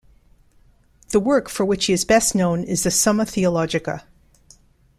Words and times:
The 1.09 1.19
work 1.19 1.47
for 1.47 1.63
which 1.63 1.85
he 1.85 1.93
is 1.93 2.05
best 2.05 2.33
known 2.33 2.63
is 2.63 2.81
the 2.81 2.89
"Summa 2.89 3.23
Theologica". 3.23 4.03